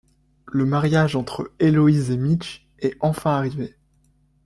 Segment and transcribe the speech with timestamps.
[0.47, 3.77] Le mariage entre Héloïse et Mitch est enfin arrivé.